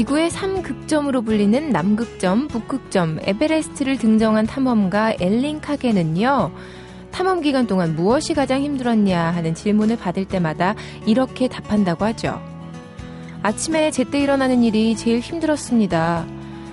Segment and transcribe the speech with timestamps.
[0.00, 6.52] 지구의 3극점으로 불리는 남극점, 북극점, 에베레스트를 등정한 탐험가 엘린 카게는요,
[7.10, 10.74] 탐험 기간 동안 무엇이 가장 힘들었냐 하는 질문을 받을 때마다
[11.04, 12.40] 이렇게 답한다고 하죠.
[13.42, 16.24] 아침에 제때 일어나는 일이 제일 힘들었습니다.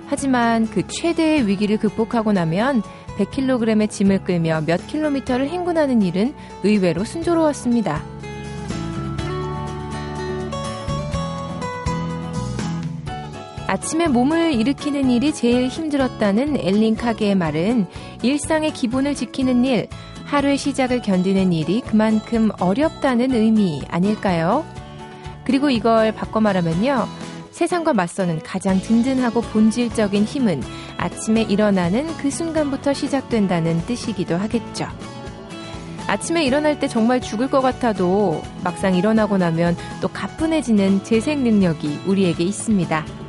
[0.07, 2.81] 하지만 그 최대의 위기를 극복하고 나면
[3.17, 6.33] 100kg의 짐을 끌며 몇 킬로미터를 행군하는 일은
[6.63, 8.16] 의외로 순조로웠습니다.
[13.67, 17.87] 아침에 몸을 일으키는 일이 제일 힘들었다는 엘린 카게의 말은
[18.23, 19.89] 일상의 기본을 지키는 일,
[20.23, 24.65] 하루의 시작을 견디는 일이 그만큼 어렵다는 의미 아닐까요?
[25.43, 27.07] 그리고 이걸 바꿔 말하면요.
[27.51, 30.63] 세상과 맞서는 가장 든든하고 본질적인 힘은
[30.97, 34.87] 아침에 일어나는 그 순간부터 시작된다는 뜻이기도 하겠죠.
[36.07, 42.45] 아침에 일어날 때 정말 죽을 것 같아도 막상 일어나고 나면 또 가뿐해지는 재생 능력이 우리에게
[42.45, 43.26] 있습니다.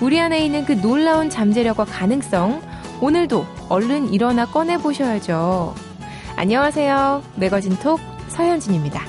[0.00, 2.62] 우리 안에 있는 그 놀라운 잠재력과 가능성,
[3.00, 5.74] 오늘도 얼른 일어나 꺼내보셔야죠.
[6.36, 7.22] 안녕하세요.
[7.34, 9.02] 매거진 톡 서현진입니다.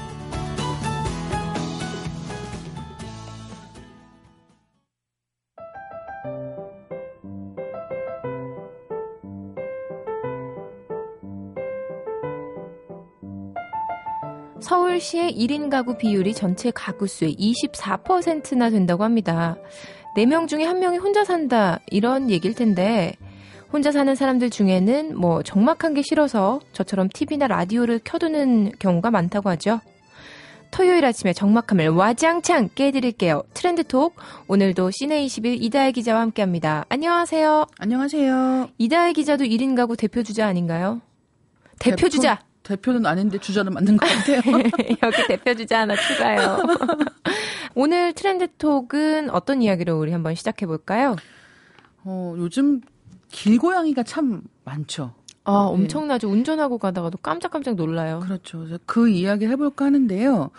[14.59, 19.55] 서울시의 1인 가구 비율이 전체 가구 수의 24%나 된다고 합니다.
[20.15, 23.13] 4명 중에 1명이 혼자 산다, 이런 얘기일 텐데,
[23.71, 29.79] 혼자 사는 사람들 중에는 뭐 적막한 게 싫어서 저처럼 TV나 라디오를 켜두는 경우가 많다고 하죠.
[30.71, 33.43] 토요일 아침에 적막함을 와장창 깨드릴게요.
[33.53, 34.15] 트렌드톡.
[34.47, 36.85] 오늘도 시내21 이다혜 기자와 함께 합니다.
[36.89, 37.65] 안녕하세요.
[37.77, 38.69] 안녕하세요.
[38.77, 41.01] 이다혜 기자도 1인 가구 대표 주자 아닌가요?
[41.79, 42.39] 대표주자!
[42.61, 44.41] 대표, 대표는 아닌데 주자는 맞는 것 같아요.
[45.03, 46.59] 여기 대표 주자 하나 추가요.
[47.75, 51.15] 오늘 트렌드 톡은 어떤 이야기로 우리 한번 시작해 볼까요?
[52.03, 52.81] 어, 요즘
[53.31, 55.13] 길고양이가 참 많죠.
[55.43, 56.27] 아, 엄청나죠.
[56.27, 56.33] 네.
[56.33, 58.19] 운전하고 가다가도 깜짝깜짝 놀라요.
[58.21, 58.65] 그렇죠.
[58.85, 60.49] 그 이야기 해볼까 하는데요.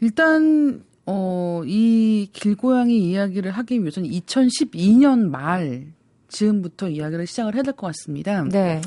[0.00, 5.92] 일단, 어, 이 길고양이 이야기를 하기 위해서는 2012년 말
[6.28, 8.42] 즈음부터 이야기를 시작을 해야 될 것 같습니다.
[8.44, 8.80] 네.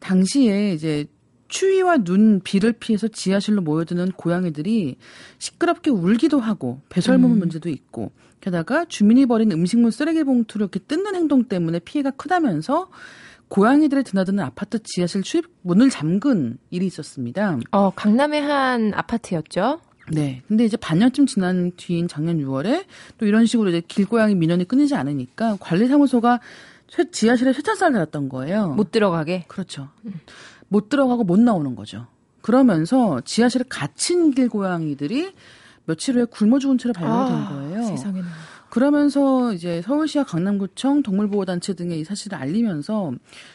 [0.00, 1.06] 당시에 이제
[1.48, 4.96] 추위와 눈, 비를 피해서 지하실로 모여드는 고양이들이
[5.38, 7.38] 시끄럽게 울기도 하고 배설물 음.
[7.38, 12.88] 문제도 있고 게다가 주민이 버린 음식물 쓰레기 봉투를 이렇게 뜯는 행동 때문에 피해가 크다면서
[13.48, 17.58] 고양이들이 드나드는 아파트 지하실 출입 문을 잠근 일이 있었습니다.
[17.70, 19.80] 어, 강남의 한 아파트였죠?
[20.12, 20.42] 네.
[20.48, 22.84] 근데 이제 반년쯤 지난 뒤인 작년 6월에
[23.18, 26.40] 또 이런 식으로 이제 길고양이 민원이 끊이지 않으니까 관리사무소가
[27.12, 28.68] 지하실에 쇠창살을 달았던 거예요.
[28.68, 29.44] 못 들어가게?
[29.48, 29.88] 그렇죠.
[30.68, 32.06] 못 들어가고 못 나오는 거죠.
[32.40, 35.32] 그러면서 지하실에 갇힌 길고양이들이
[35.86, 37.82] 며칠 후에 굶어 죽은 채로 발견된 아, 거예요.
[37.82, 38.26] 세상에나.
[38.68, 43.12] 그러면서 이제 서울시와 강남구청 동물보호단체 등의 이 사실을 알리면서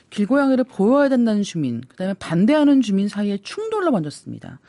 [0.09, 4.59] 길고양이를 보호해야 된다는 주민, 그다음에 반대하는 주민 사이에 충돌로 번졌습니다.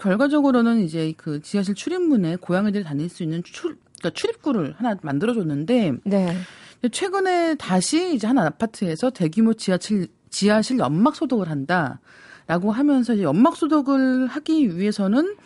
[0.00, 6.36] 결과적으로는 이제 그 지하실 출입문에 고양이들이 다닐 수 있는 출, 그러니까 출입구를 하나 만들어줬는데, 네.
[6.90, 12.00] 최근에 다시 이제 한 아파트에서 대규모 지하실 지하실 연막 소독을 한다
[12.46, 15.36] 라고 하면서 이제 연막 소독을 하기 위해서는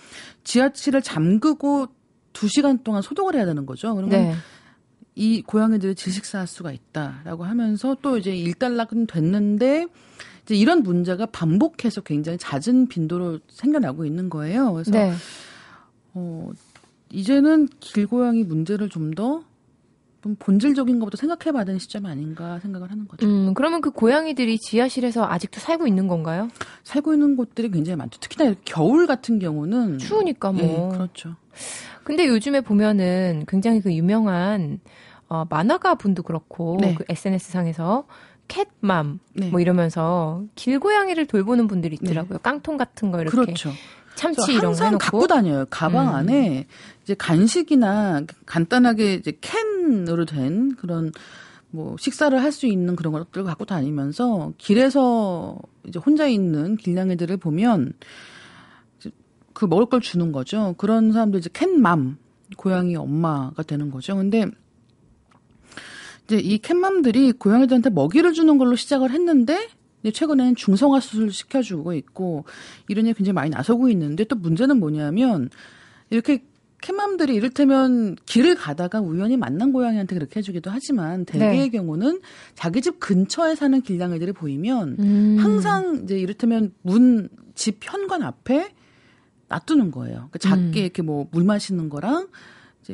[0.45, 1.89] 지하실을 잠그고
[2.33, 3.95] 2시간 동안 소독을 해야 되는 거죠.
[3.95, 4.35] 그러면 네.
[5.15, 9.87] 이 고양이들이 질식사할 수가 있다라고 하면서 또 이제 일단락은 됐는데
[10.45, 14.73] 이제 이런 문제가 반복해서 굉장히 잦은 빈도로 생겨나고 있는 거예요.
[14.73, 15.13] 그래서 네.
[16.15, 16.51] 어
[17.11, 19.43] 이제는 길고양이 문제를 좀 더
[20.23, 23.27] 좀 본질적인 것부터 생각해봐야 되는 시점 아닌가 생각을 하는 거죠.
[23.27, 26.49] 음, 그러면 그 고양이들이 지하실에서 아직도 살고 있는 건가요?
[26.83, 28.19] 살고 있는 곳들이 굉장히 많죠.
[28.21, 30.63] 특히나 겨울 같은 경우는 추우니까 뭐.
[30.63, 31.37] 예, 그렇죠.
[32.03, 34.81] 근데 요즘에 보면은 굉장히 그 유명한
[35.29, 36.95] 어, 만화가 분도 그렇고 네.
[36.95, 38.07] 그 SNS 상에서
[38.49, 39.51] 캣맘 네.
[39.51, 42.39] 뭐 이러면서 길고양이를 돌보는 분들이 있더라고요.
[42.39, 42.43] 네.
[42.43, 43.73] 깡통 같은 거 이렇게 그렇죠.
[44.19, 45.65] 참치 이런 거 해놓고 갖고 다녀요.
[45.71, 46.15] 가방 음.
[46.15, 46.67] 안에
[47.05, 51.13] 이제 간식이나 간단하게 이제 캔으로 된 그런
[51.71, 57.93] 뭐 식사를 할 수 있는 그런 것들을 갖고 다니면서 길에서 이제 혼자 있는 길냥이들을 보면
[59.53, 60.75] 그 먹을 걸 주는 거죠.
[60.79, 62.19] 그런 사람들 이제 캔맘
[62.57, 64.17] 고양이 엄마가 되는 거죠.
[64.17, 64.47] 근데
[66.25, 69.69] 이제 이 캔맘들이 고양이들한테 먹이를 주는 걸로 시작을 했는데
[70.13, 72.45] 최근에는 중성화 수술 시켜주고 있고
[72.89, 75.51] 이런 일 굉장히 많이 나서고 있는데 또 문제는 뭐냐면
[76.11, 76.45] 이렇게
[76.81, 81.69] 캣맘들이 이를테면 길을 가다가 우연히 만난 고양이한테 그렇게 해주기도 하지만 대개의 네.
[81.71, 82.21] 경우는
[82.55, 85.37] 자기 집 근처에 사는 길냥이들이 보이면 음.
[85.41, 87.29] 항상 이제 이를테면 문
[87.59, 88.73] 집 현관 앞에
[89.49, 90.29] 놔두는 거예요.
[90.31, 90.85] 그러니까 작게 음.
[90.85, 92.29] 이렇게 뭐 물 마시는 거랑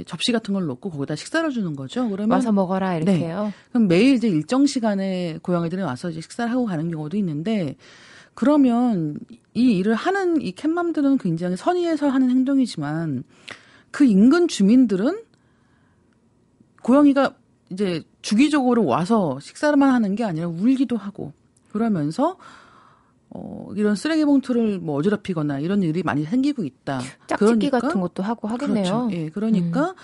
[0.06, 2.08] 접시 같은 걸 놓고 거기다 식사를 주는 거죠.
[2.08, 3.44] 그러면 와서 먹어라 이렇게요.
[3.44, 3.52] 네.
[3.70, 7.76] 그럼 매일 이제 일정 시간에 고양이들이 와서 이제 식사를 하고 가는 경우도 있는데
[8.34, 9.18] 그러면
[9.54, 13.22] 이 일을 하는 이 캣맘들은 굉장히 선의해서 하는 행동이지만
[13.90, 15.22] 그 인근 주민들은
[16.82, 17.34] 고양이가
[17.70, 21.32] 이제 주기적으로 와서 식사만 하는 게 아니라 울기도 하고
[21.72, 22.36] 그러면서
[23.34, 27.00] 어, 이런 쓰레기 봉투를 뭐 어지럽히거나 이런 일이 많이 생기고 있다.
[27.26, 27.36] 짝짓기
[27.68, 28.84] 그러니까, 같은 것도 하고 하겠네요.
[28.84, 29.08] 그렇죠.
[29.12, 29.94] 예, 그러니까 음.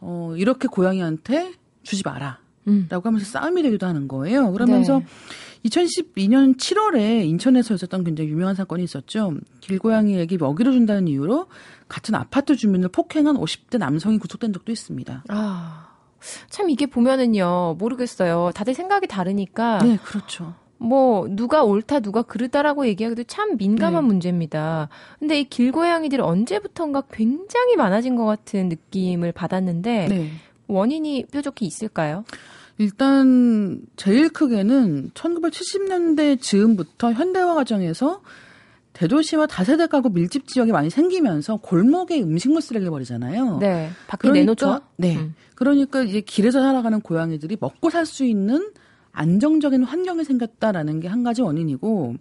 [0.00, 1.52] 어, 이렇게 고양이한테
[1.82, 2.38] 주지 마라.
[2.68, 2.86] 음.
[2.88, 4.52] 라고 하면서 싸움이 되기도 하는 거예요.
[4.52, 5.06] 그러면서 네.
[5.64, 9.34] 2012년 7월에 인천에서 있었던 굉장히 유명한 사건이 있었죠.
[9.60, 11.46] 길고양이에게 먹이를 준다는 이유로
[11.88, 15.24] 같은 아파트 주민을 폭행한 50대 남성이 구속된 적도 있습니다.
[15.28, 15.90] 아.
[16.50, 18.50] 참 이게 보면은요, 모르겠어요.
[18.54, 19.78] 다들 생각이 다르니까.
[19.78, 20.54] 네, 그렇죠.
[20.80, 24.06] 뭐 누가 옳다 누가 그르다라고 얘기하기도 참 민감한 네.
[24.06, 24.88] 문제입니다.
[25.18, 30.30] 근데 이 길고양이들이 언제부턴가 굉장히 많아진 것 같은 느낌을 받았는데 네.
[30.68, 32.24] 원인이 뾰족히 있을까요?
[32.78, 38.22] 일단 제일 크게는 1970년대 즈음부터 현대화 과정에서
[38.94, 43.58] 대도시와 다세대 가구 밀집 지역이 많이 생기면서 골목에 음식물 쓰레기를 버리잖아요.
[43.58, 43.90] 네.
[44.06, 44.80] 밖에 그러니까, 내놓죠.
[44.96, 45.16] 네.
[45.18, 45.34] 음.
[45.54, 48.72] 그러니까 이제 길에서 살아가는 고양이들이 먹고 살 수 있는
[49.12, 52.16] 안정적인 환경이 생겼다라는 게 한 가지 원인이고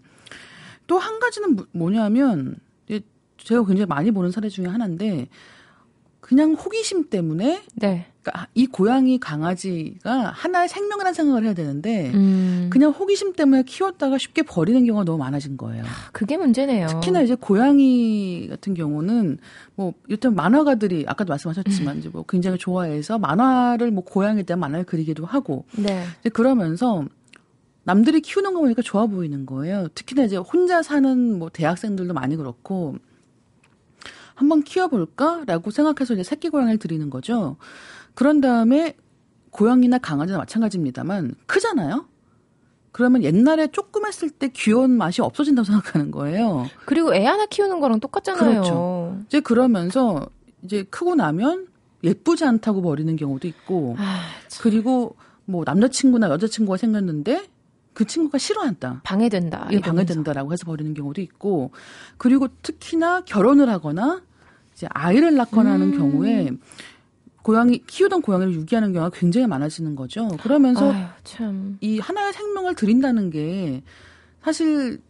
[0.88, 2.58] 또 한 가지는 뭐냐면
[3.38, 5.30] 제가 굉장히 많이 보는 사례 중에 하나인데
[6.20, 8.08] 그냥 호기심 때문에 네.
[8.30, 12.70] 그러니까 이 고양이 강아지가 하나의 생명이라는 생각을 해야 되는데 음.
[12.72, 15.84] 그냥 호기심 때문에 키웠다가 쉽게 버리는 경우가 너무 많아진 거예요.
[16.12, 16.88] 그게 문제네요.
[16.88, 19.40] 특히나 이제 고양이 같은 경우는
[19.76, 22.00] 뭐 일단 만화가들이 아까도 말씀하셨지만 음.
[22.00, 26.06] 이제 뭐 굉장히 좋아해서 만화를 뭐 고양이에 대한 만화를 그리기도 하고 네.
[26.20, 27.06] 이제 그러면서
[27.84, 29.88] 남들이 키우는 거 보니까 좋아 보이는 거예요.
[29.96, 32.96] 특히나 이제 혼자 사는 뭐 대학생들도 많이 그렇고
[34.36, 37.58] 한번 키워볼까라고 생각해서 이제 새끼 고양이를 드리는 거죠.
[38.20, 38.98] 그런 다음에
[39.50, 42.06] 고양이나 강아지나 마찬가지입니다만 크잖아요.
[42.92, 46.68] 그러면 옛날에 조금 했을 때 귀여운 맛이 없어진다고 생각하는 거예요.
[46.84, 48.50] 그리고 애 하나 키우는 거랑 똑같잖아요.
[48.50, 49.18] 그렇죠.
[49.28, 50.28] 이제 그러면서
[50.64, 51.68] 이제 크고 나면
[52.04, 54.20] 예쁘지 않다고 버리는 경우도 있고, 아,
[54.60, 57.48] 그리고 뭐 남자친구나 여자친구가 생겼는데
[57.94, 59.00] 그 친구가 싫어한다.
[59.06, 59.70] 방해된다.
[59.72, 61.72] 예, 방해된다라고 해서 버리는 경우도 있고,
[62.18, 64.22] 그리고 특히나 결혼을 하거나
[64.74, 65.98] 이제 아이를 낳거나 하는 음.
[65.98, 66.52] 경우에
[67.50, 70.28] 고양이 키우던 고양이를 유기하는 경우가 굉장히 많아지는 거죠.
[70.40, 71.08] 그러면서 아유,
[71.82, 73.82] 이 하나의 생명을 드린다는 게
[74.44, 75.02] 사실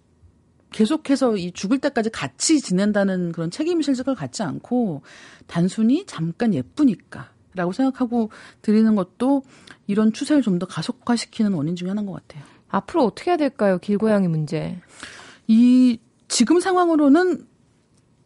[0.71, 5.01] 계속해서 이 죽을 때까지 같이 지낸다는 그런 책임의식을 갖지 않고
[5.47, 8.31] 단순히 잠깐 예쁘니까 라고 생각하고
[8.61, 9.43] 드리는 것도
[9.87, 12.45] 이런 추세를 좀 더 가속화시키는 원인 중에 하나인 것 같아요.
[12.69, 13.79] 앞으로 어떻게 해야 될까요?
[13.79, 14.79] 길고양이 문제.
[15.45, 15.99] 이
[16.29, 17.48] 지금 상황으로는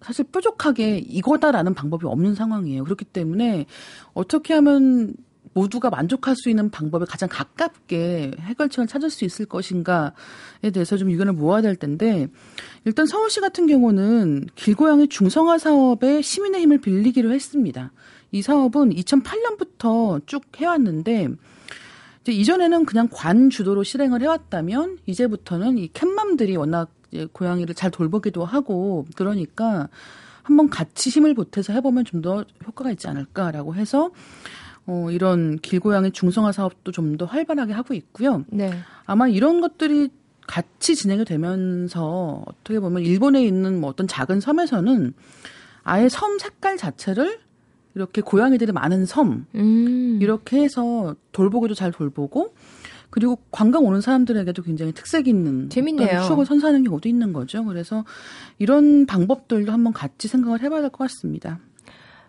[0.04, 2.84] 사실 뾰족하게 이거다라는 방법이 없는 상황이에요.
[2.84, 3.66] 그렇기 때문에
[4.14, 5.16] 어떻게 하면
[5.56, 11.34] 모두가 만족할 수 있는 방법에 가장 가깝게 해결책을 찾을 수 있을 것인가에 대해서 좀 의견을
[11.34, 12.28] 모아야 될 텐데
[12.86, 17.92] 일단 서울시 같은 경우는 길고양이 중성화 사업에 시민의 힘을 빌리기로 했습니다.
[18.32, 21.30] 이 사업은 2008년부터 쭉 해왔는데
[22.28, 26.90] 이전에는 그냥 관 주도로 실행을 해왔다면 이제부터는 이 캣맘들이 워낙
[27.34, 29.88] 고양이를 잘 돌보기도 하고 그러니까
[30.44, 34.12] 한번 같이 힘을 보태서 해보면 좀 더 효과가 있지 않을까라고 해서
[34.86, 38.44] 어, 이런 길고양이 중성화 사업도 좀 더 활발하게 하고 있고요.
[38.48, 38.72] 네.
[39.06, 40.10] 아마 이런 것들이
[40.48, 45.14] 같이 진행이 되면서 어떻게 보면 일본에 있는 뭐 어떤 작은 섬에서는
[45.84, 47.40] 아예 섬 색깔 자체를
[47.96, 50.20] 이렇게 고양이들이 많은 섬 음.
[50.22, 52.54] 이렇게 해서 돌보기도 잘 돌보고
[53.14, 56.24] 그리고 관광 오는 사람들에게도 굉장히 특색 있는 재밌네요.
[56.24, 57.64] 추억을 선사하는 경우도 있는 거죠.
[57.64, 58.06] 그래서
[58.58, 61.60] 이런 방법들도 한번 같이 생각을 해봐야 될 것 같습니다.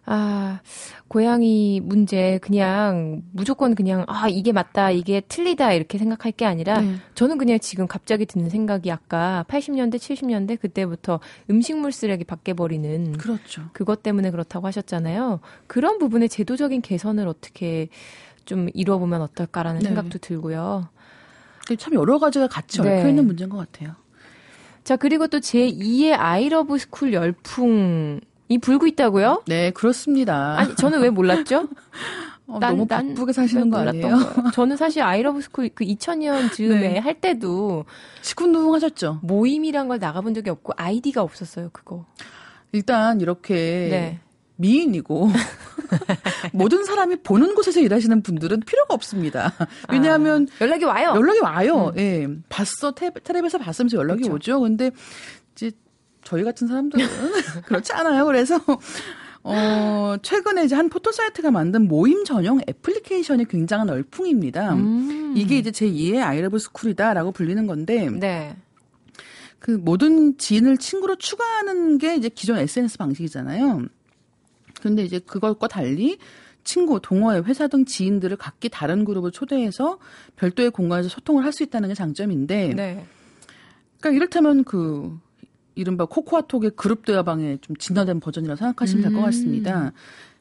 [0.05, 0.61] 아,
[1.09, 6.97] 고양이 문제 그냥 무조건 그냥 아, 이게 맞다, 이게 틀리다 이렇게 생각할 게 아니라 네.
[7.15, 13.63] 저는 그냥 지금 갑자기 드는 생각이 아까 80년대, 70년대 그때부터 음식물 쓰레기 밖에 버리는 그렇죠.
[13.73, 15.41] 그것 때문에 그렇다고 하셨잖아요.
[15.67, 17.89] 그런 부분의 제도적인 개선을 어떻게
[18.45, 19.89] 좀 이뤄보면 어떨까라는 네.
[19.89, 20.89] 생각도 들고요.
[21.79, 22.99] 참 여러 가지가 같이 네.
[22.99, 23.95] 얽혀 있는 문제인 것 같아요.
[24.85, 28.21] 자, 그리고 또 제2의 아이러브 스쿨 열풍이
[28.61, 29.45] 불고 있다고요?
[29.47, 30.59] 네, 그렇습니다.
[30.59, 31.69] 아니, 저는 왜 몰랐죠?
[32.47, 34.19] 어, 난, 너무 바쁘게 사시는 거 아니에요?
[34.53, 36.99] 저는 사실 아이러브 스쿨 그 2000년 즈음에 네.
[36.99, 37.87] 할 때도
[38.21, 39.21] 시큰둥 하셨죠.
[39.23, 42.05] 모임이란 걸 나가본 적이 없고 아이디가 없었어요, 그거.
[42.73, 43.55] 일단 이렇게
[43.91, 44.21] 네.
[44.57, 45.31] 미인이고
[46.53, 49.53] 모든 사람이 보는 곳에서 일하시는 분들은 필요가 없습니다.
[49.91, 51.13] 왜냐하면 아, 연락이 와요.
[51.17, 51.93] 연락이 와요.
[51.97, 51.99] 음.
[51.99, 52.29] 예.
[52.49, 54.35] 봤어 테레비에서 봤으면서 연락이 그쵸.
[54.35, 54.61] 오죠.
[54.61, 54.91] 근데
[55.55, 55.73] 이제
[56.23, 57.05] 저희 같은 사람들은
[57.67, 58.25] 그렇지 않아요.
[58.27, 58.61] 그래서
[59.43, 64.75] 어, 최근에 이제 한 포털 사이트가 만든 모임 전용 애플리케이션이 굉장한 열풍입니다.
[64.75, 65.35] 음.
[65.37, 68.09] 이게 이제 제2의 아이러브 스쿨이다라고 불리는 건데.
[68.11, 68.57] 네.
[69.59, 73.87] 그 모든 지인을 친구로 추가하는 게 이제 기존 SNS 방식이잖아요.
[74.85, 76.19] 그런데 이제 그것과 달리
[76.63, 79.99] 친구, 동호회, 회사 등 지인들을 각기 다른 그룹을 초대해서
[80.37, 82.75] 별도의 공간에서 소통을 할 수 있다는 게 장점인데.
[82.75, 83.07] 네.
[83.99, 85.19] 그러니까 이를테면 그
[85.75, 89.25] 이른바 코코아톡의 그룹 대화방에 좀 진화된 버전이라고 생각하시면 될것 음.
[89.25, 89.93] 같습니다.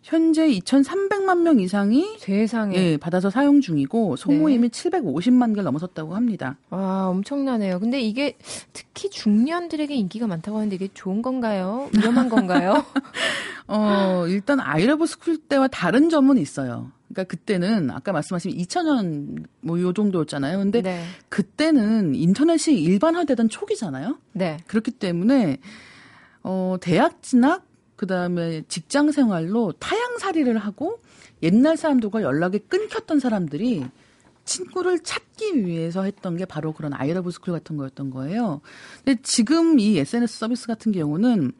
[0.04, 4.90] 현재 2,300만 명 이상이 세상에 예, 받아서 사용 중이고 소모임이 네.
[4.90, 6.58] 750만 개를 넘어섰다고 합니다.
[6.70, 7.80] 와, 엄청나네요.
[7.80, 8.38] 근데 이게
[8.74, 11.90] 특히 중년들에게 인기가 많다고 하는데 이게 좋은 건가요?
[11.98, 12.84] 위험한 건가요?
[13.68, 16.92] 어, 일단 아이러브 스쿨 때와 다른 점은 있어요.
[17.08, 20.58] 그러니까 그때는 아까 말씀하신 2000년 뭐 요 정도였잖아요.
[20.58, 21.02] 근데 네.
[21.30, 24.18] 그때는 인터넷이 일반화되던 초기잖아요.
[24.34, 24.58] 네.
[24.68, 25.60] 그렇기 때문에
[26.44, 27.64] 어 대학 진학
[27.96, 31.00] 그다음에 직장 생활로 타향살이를 하고
[31.42, 33.86] 옛날 사람들과 연락이 끊겼던 사람들이
[34.46, 38.62] 친구를 찾기 위해서 했던 게 바로 그런 아이러브 스쿨 같은 거였던 거예요.
[39.04, 41.54] 근데 지금 이 SNS 서비스 같은 경우는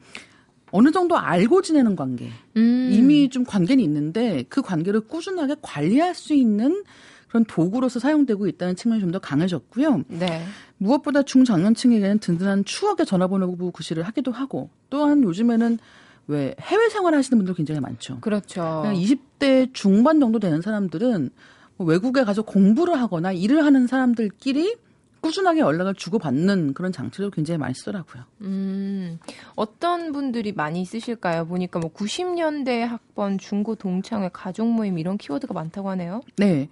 [0.70, 2.30] 어느 정도 알고 지내는 관계.
[2.56, 2.90] 음.
[2.92, 6.82] 이미 좀 관계는 있는데 그 관계를 꾸준하게 관리할 수 있는
[7.28, 10.04] 그런 도구로서 사용되고 있다는 측면이 좀 더 강해졌고요.
[10.08, 10.44] 네.
[10.78, 15.78] 무엇보다 중장년층에게는 든든한 추억의 전화번호 구실을 하기도 하고 또한 요즘에는
[16.26, 18.20] 왜 해외 생활 하시는 분들 굉장히 많죠.
[18.20, 18.82] 그렇죠.
[18.86, 21.30] 20대 중반 정도 되는 사람들은
[21.76, 24.76] 뭐 외국에 가서 공부를 하거나 일을 하는 사람들끼리
[25.24, 28.24] 꾸준하게 연락을 주고받는 그런 장치도 굉장히 많이 쓰더라고요.
[28.42, 29.18] 음,
[29.56, 31.46] 어떤 분들이 많이 쓰실까요?
[31.46, 36.20] 보니까 뭐 90년대 학번 중고 동창회 가족 모임 이런 키워드가 많다고 하네요.
[36.36, 36.68] 네.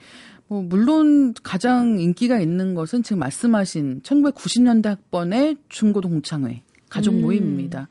[0.48, 7.22] 뭐 물론 가장 인기가 있는 것은 지금 말씀하신 1990년대 학번의 중고 동창회 가족 음.
[7.22, 7.88] 모임입니다.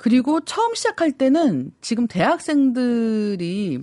[0.00, 3.82] 그리고 처음 시작할 때는 지금 대학생들이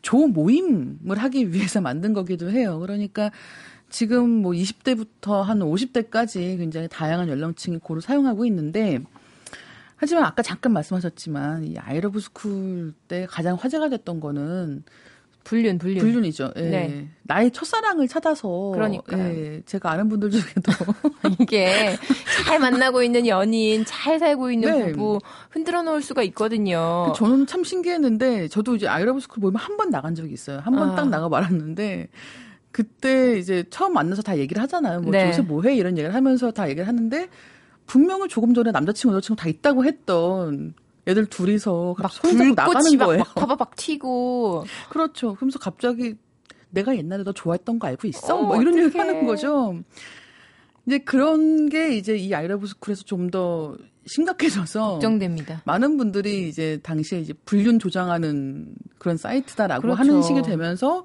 [0.00, 2.78] 조 모임을 하기 위해서 만들기도 해요.
[2.78, 3.32] 그러니까
[3.90, 9.00] 지금 뭐 20대부터 한 50대까지 굉장히 다양한 연령층이 고루 사용하고 있는데
[9.96, 14.84] 하지만 아까 잠깐 말씀하셨지만 이 아이러브 스쿨 때 가장 화제가 됐던 거는
[15.46, 15.98] 불륜, 불륜.
[15.98, 16.52] 불륜이죠.
[16.56, 16.60] 예.
[16.60, 17.08] 네.
[17.22, 18.72] 나의 첫사랑을 찾아서.
[18.74, 19.16] 그러니까.
[19.16, 19.62] 예.
[19.64, 20.72] 제가 아는 분들 중에도.
[21.38, 21.96] 이게
[22.44, 24.92] 잘 만나고 있는 연인, 잘 살고 있는 네.
[24.92, 27.12] 부부 흔들어 놓을 수가 있거든요.
[27.14, 30.58] 저는 참 신기했는데, 저도 이제 아이러브 스쿨 모임 한번 나간 적이 있어요.
[30.58, 31.08] 한 번 딱 아.
[31.08, 32.08] 나가 말았는데,
[32.72, 35.00] 그때 이제 처음 만나서 다 얘기를 하잖아요.
[35.00, 35.28] 뭐 네.
[35.28, 37.28] 요새 뭐해 이런 얘기를 하면서 다 얘기를 하는데
[37.86, 40.74] 분명히 조금 전에 남자친구 여자친구 다 있다고 했던
[41.06, 43.18] 애들 둘이서 막 손잡고 나가는 거예요.
[43.20, 44.64] 막 파바박 튀고.
[44.90, 45.34] 그렇죠.
[45.34, 46.14] 그러면서 갑자기
[46.70, 48.36] 내가 옛날에 너 좋아했던 거 알고 있어?
[48.36, 49.78] 어, 뭐 이런 얘기 하는 거죠.
[50.86, 55.62] 이제 그런 게 이제 이 아이러브 스쿨에서 좀 더 심각해져서 걱정됩니다.
[55.64, 59.98] 많은 분들이 이제 당시에 이제 불륜 조장하는 그런 사이트다라고 그렇죠.
[59.98, 61.04] 하는 식이 되면서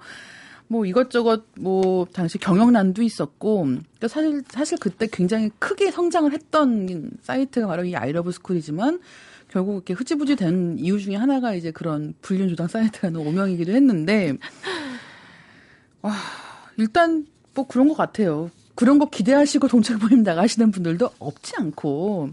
[0.67, 7.67] 뭐 이것저것 뭐 당시 경영난도 있었고 그러니까 사실 사실 그때 굉장히 크게 성장을 했던 사이트가
[7.67, 9.00] 바로 이 아이러브 스쿨이지만
[9.51, 14.34] 결국 이렇게 흐지부지 된 이유 중에 하나가 이제 그런 불륜 조장 사이트라는 오명이기도 했는데
[16.01, 16.13] 와
[16.77, 18.50] 일단 뭐 그런 것 같아요.
[18.75, 22.29] 그런 거 기대하시고 동창 모임 나가시는 분들도 없지 않고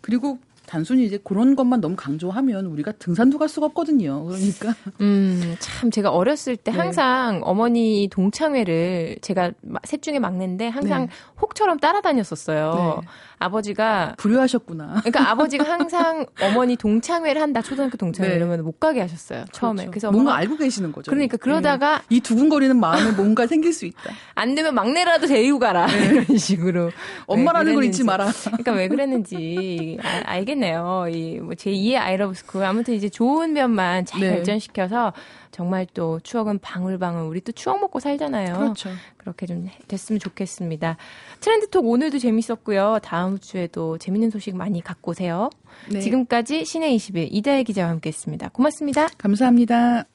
[0.00, 4.24] 그리고 단순히 이제 그런 것만 너무 강조하면 우리가 등산도 갈 수가 없거든요.
[4.24, 4.74] 그러니까.
[5.00, 6.78] 음, 참 제가 어렸을 때 네.
[6.78, 9.52] 항상 어머니 동창회를 제가
[9.84, 11.12] 셋 중에 막내인데 항상 네.
[11.40, 13.00] 혹처럼 따라다녔었어요.
[13.02, 13.08] 네.
[13.44, 15.00] 아버지가 불효하셨구나.
[15.04, 18.36] 그러니까 아버지가 항상 어머니 동창회를 한다 초등학교 동창회 네.
[18.36, 19.82] 이러면 못 가게 하셨어요 처음에.
[19.84, 19.90] 그렇죠.
[19.90, 21.10] 그래서 뭔가 알고 계시는 거죠.
[21.10, 22.16] 그러니까 그러다가 네.
[22.16, 24.12] 이 두근거리는 마음에 뭔가 생길 수 있다.
[24.34, 26.06] 안 되면 막내라도 데리고 가라 네.
[26.24, 26.90] 이런 식으로.
[27.26, 28.28] 엄마라는 걸 잊지 마라.
[28.44, 31.06] 그러니까 왜 그랬는지 아, 알겠네요.
[31.10, 34.30] 이 뭐 제2의 아이러브 스쿨 아무튼 이제 좋은 면만 잘 네.
[34.30, 35.12] 발전시켜서
[35.54, 38.58] 정말 또 추억은 방울방울 우리 또 추억 먹고 살잖아요.
[38.58, 38.90] 그렇죠.
[39.16, 40.96] 그렇게 좀 됐으면 좋겠습니다.
[41.38, 42.98] 트렌드톡 오늘도 재밌었고요.
[43.04, 45.50] 다음 주에도 재밌는 소식 많이 갖고 오세요.
[45.88, 46.00] 네.
[46.00, 48.48] 지금까지 씨네21 이다혜 기자와 함께했습니다.
[48.48, 49.06] 고맙습니다.
[49.16, 50.06] 감사합니다.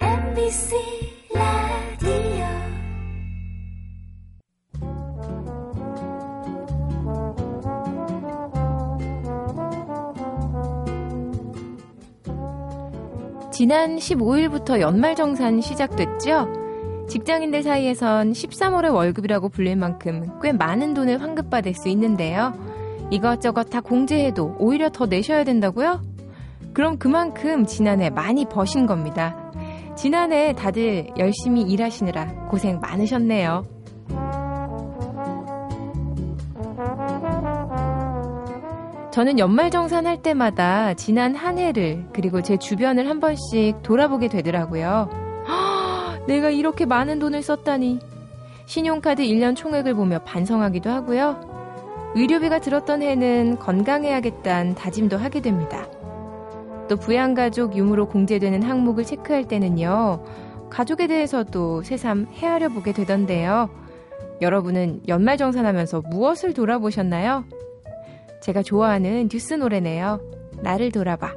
[0.00, 0.76] MBC
[13.58, 16.46] 지난 15일부터 연말정산 시작됐죠?
[17.08, 22.52] 직장인들 사이에선 13월의 월급이라고 불릴 만큼 꽤 많은 돈을 환급받을 수 있는데요.
[23.10, 26.00] 이것저것 다 공제해도 오히려 더 내셔야 된다고요?
[26.72, 29.50] 그럼 그만큼 지난해 많이 버신 겁니다.
[29.96, 33.66] 지난해 다들 열심히 일하시느라 고생 많으셨네요.
[39.18, 45.10] 저는 연말정산 할 때마다 지난 한 해를 그리고 제 주변을 한 번씩 돌아보게 되더라고요.
[46.28, 47.98] 내가 이렇게 많은 돈을 썼다니.
[48.66, 52.12] 신용카드 1년 총액을 보며 반성하기도 하고요.
[52.14, 55.88] 의료비가 들었던 해는 건강해야겠다는 다짐도 하게 됩니다.
[56.86, 60.22] 또 부양가족 유무로 공제되는 항목을 체크할 때는요.
[60.70, 63.68] 가족에 대해서도 새삼 헤아려 보게 되던데요.
[64.40, 67.46] 여러분은 연말정산하면서 무엇을 돌아보셨나요?
[68.48, 70.22] 제가 좋아하는 듀스 노래네요.
[70.62, 71.34] 나를 돌아봐.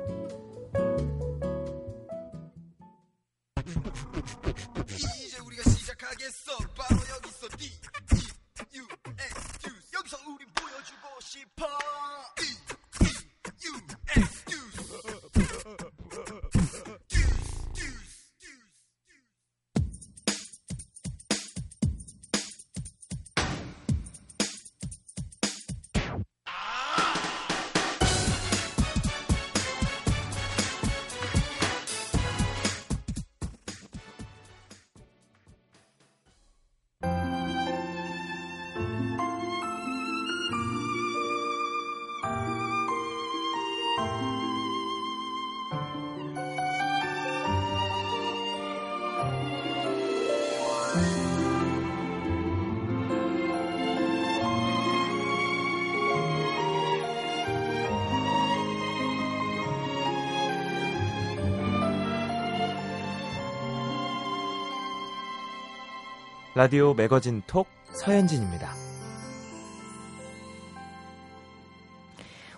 [66.54, 68.74] 라디오 매거진 톡 서현진입니다.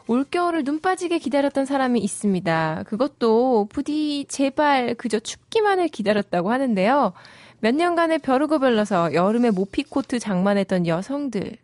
[0.07, 2.85] 올겨울을 눈 빠지게 기다렸던 사람이 있습니다.
[2.87, 7.13] 그것도 부디 제발 그저 춥기만을 기다렸다고 하는데요.
[7.59, 11.57] 몇 년간의 벼르고 별러서 여름에 모피 코트 장만했던 여성들.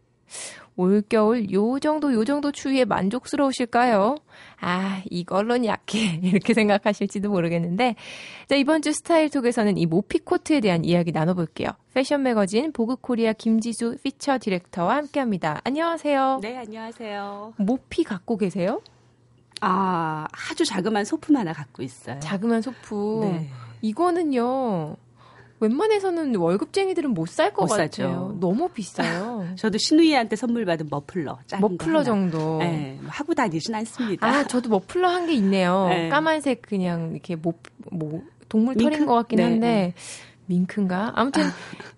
[0.80, 4.16] 올겨울 요 정도 요 정도 추위에 만족스러우실까요?
[4.62, 6.00] 아, 이걸로는 약해.
[6.24, 7.96] 이렇게 생각하실지도 모르겠는데.
[8.48, 11.68] 자, 이번 주 스타일 톡에서는 이 모피 코트에 대한 이야기 나눠볼게요.
[11.94, 15.60] 패션 매거진 보그 코리아 김지수 피처 디렉터와 함께 합니다.
[15.66, 16.40] 안녕하세요.
[16.42, 17.56] 네, 안녕하세요.
[17.58, 18.82] 모피 갖고 계세요?
[19.60, 22.22] 아, 아주 자그만 소품 하나 갖고 있어요.
[22.22, 23.20] 자그만 소품.
[23.20, 23.50] 네.
[23.82, 24.96] 이거는요.
[25.60, 27.88] 웬만해서는 월급쟁이들은 못 살 것 같아요.
[27.88, 28.38] 사죠.
[28.40, 29.48] 너무 비싸요.
[29.58, 32.58] 저도 시누이한테 선물 받은 머플러, 머플러 정도.
[32.60, 34.26] 네, 뭐 하고 다니진 않습니다.
[34.28, 35.88] 아, 저도 머플러 한 게 있네요.
[35.92, 36.10] 네.
[36.10, 37.54] 까만색 그냥 이렇게 뭐,
[37.92, 39.06] 뭐 동물 털인?
[39.06, 39.94] 것 같긴 네, 한데 네.
[40.50, 41.14] 밍크인가?
[41.16, 41.44] 아무튼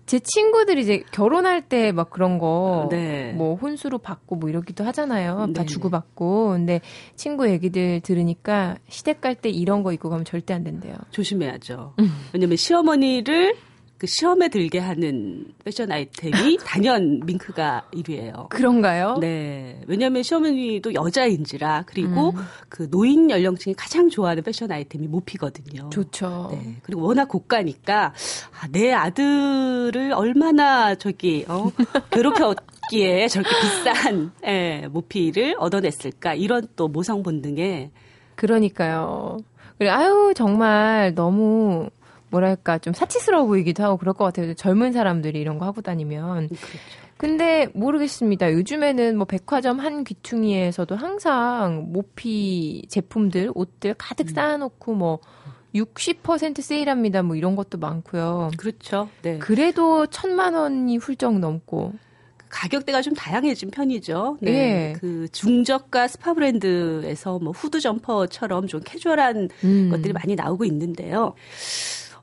[0.06, 3.32] 제 친구들이 이제 결혼할 때 막 그런 거, 네.
[3.32, 5.46] 뭐 혼수로 받고 뭐 이러기도 하잖아요.
[5.46, 5.52] 네.
[5.54, 6.50] 다 주고받고.
[6.50, 6.80] 근데
[7.16, 10.94] 친구 얘기들 들으니까 시댁 갈 때 이런 거 입고 가면 절대 안 된대요.
[11.10, 11.94] 조심해야죠.
[11.98, 12.10] 음.
[12.32, 13.56] 왜냐면 시어머니를
[14.02, 18.48] 그 시험에 들게 하는 패션 아이템이 단연 밍크가 1위예요.
[18.48, 19.18] 그런가요?
[19.20, 19.80] 네.
[19.86, 22.44] 왜냐하면 시어머니도 여자인지라 그리고 음.
[22.68, 25.88] 그 노인 연령층이 가장 좋아하는 패션 아이템이 모피거든요.
[25.90, 26.48] 좋죠.
[26.50, 26.78] 네.
[26.82, 28.06] 그리고 워낙 고가니까
[28.60, 31.70] 아, 내 아들을 얼마나 저기 어,
[32.10, 37.92] 괴롭혔기에 저렇게 비싼 예, 모피를 얻어냈을까 이런 또 모성 본능에
[38.34, 39.38] 그러니까요.
[39.78, 41.88] 그래 아유 정말 너무
[42.32, 44.54] 뭐랄까 좀 사치스러워 보이기도 하고 그럴 것 같아요.
[44.54, 46.48] 젊은 사람들이 이런 거 하고 다니면.
[46.48, 46.78] 그렇죠.
[47.18, 48.52] 근데 모르겠습니다.
[48.52, 54.34] 요즘에는 뭐 백화점 한 귀퉁이에서도 항상 모피 제품들, 옷들 가득 음.
[54.34, 55.20] 쌓아놓고 뭐
[55.74, 57.22] 60% 세일합니다.
[57.22, 58.50] 뭐 이런 것도 많고요.
[58.56, 59.08] 그렇죠.
[59.22, 59.38] 네.
[59.38, 61.92] 그래도 천만 원이 훌쩍 넘고.
[62.48, 64.36] 가격대가 좀 다양해진 편이죠.
[64.40, 64.50] 네.
[64.52, 64.92] 네.
[65.00, 69.88] 그 중저가 스파 브랜드에서 뭐 후드 점퍼처럼 좀 캐주얼한 음.
[69.90, 71.34] 것들이 많이 나오고 있는데요.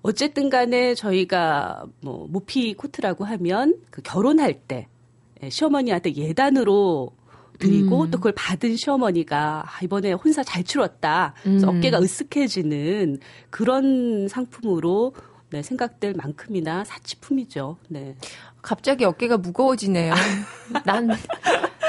[0.01, 4.87] 어쨌든 간에 저희가 뭐 모피 코트라고 하면 그 결혼할 때
[5.43, 7.11] 예, 시어머니한테 예단으로
[7.59, 8.11] 드리고 음.
[8.11, 11.33] 또 그걸 받은 시어머니가 아, 이번에 혼사 잘 치렀다.
[11.45, 11.61] 음.
[11.65, 15.13] 어깨가 으쓱해지는 그런 상품으로
[15.51, 17.77] 네, 생각될 만큼이나 사치품이죠.
[17.89, 18.15] 네.
[18.61, 20.13] 갑자기 어깨가 무거워지네요.
[20.85, 21.09] 난,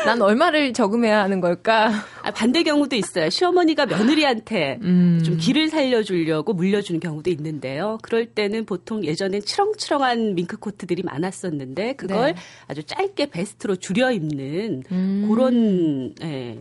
[0.06, 1.90] 난 얼마를 저금해야 하는 걸까?
[2.22, 3.28] 아, 반대 경우도 있어요.
[3.28, 5.20] 시어머니가 며느리한테 음.
[5.24, 7.98] 좀 길을 살려주려고 물려주는 경우도 있는데요.
[8.02, 12.40] 그럴 때는 보통 예전엔 치렁치렁한 밍크 코트들이 많았었는데 그걸 네.
[12.68, 15.26] 아주 짧게 베스트로 줄여 입는 음.
[15.28, 16.58] 그런 예,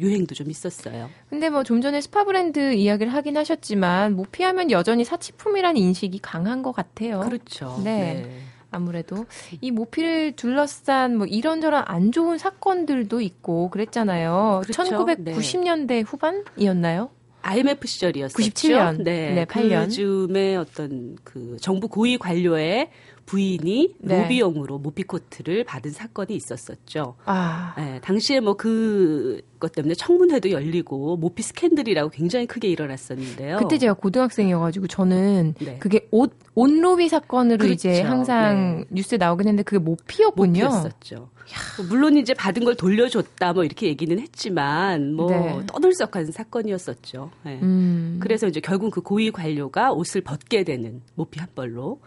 [0.00, 1.10] 유행도 좀 있었어요.
[1.28, 6.72] 근데 뭐 좀 전에 스파 브랜드 이야기를 하긴 하셨지만 모피하면 여전히 사치품이라는 인식이 강한 것
[6.72, 7.20] 같아요.
[7.20, 7.78] 그렇죠.
[7.84, 8.24] 네.
[8.26, 8.40] 네.
[8.70, 9.26] 아무래도
[9.60, 14.62] 이 모피를 둘러싼 뭐 이런저런 안 좋은 사건들도 있고 그랬잖아요.
[14.64, 14.82] 그렇죠.
[14.82, 16.00] 1990년대 네.
[16.00, 17.10] 후반이었나요?
[17.42, 18.42] IMF 시절이었었죠.
[18.42, 19.02] 97년.
[19.02, 19.32] 네.
[19.32, 19.86] 네 8년.
[19.86, 22.90] 그즈음에 어떤 그 정부 고위 관료의
[23.30, 24.22] 부인이 네.
[24.22, 27.14] 로비용으로 모피 코트를 받은 사건이 있었었죠.
[27.26, 27.74] 아.
[27.76, 33.58] 네, 당시에 뭐 그것 때문에 청문회도 열리고 모피 스캔들이라고 굉장히 크게 일어났었는데요.
[33.58, 35.78] 그때 제가 고등학생이어가지고 저는 네.
[35.78, 37.72] 그게 옷 옷로비 사건으로 그렇죠.
[37.72, 38.86] 이제 항상 네.
[38.90, 40.64] 뉴스에 나오긴 했는데 그게 모피였군요.
[40.64, 41.30] 모피였었죠.
[41.76, 45.60] 뭐 물론 이제 받은 걸 돌려줬다 뭐 이렇게 얘기는 했지만 뭐 네.
[45.66, 47.30] 떠들썩한 사건이었었죠.
[47.44, 47.58] 네.
[47.62, 48.18] 음.
[48.20, 52.00] 그래서 이제 결국 그 고위 관료가 옷을 벗게 되는 모피 한 벌로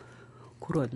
[0.59, 0.89] 그런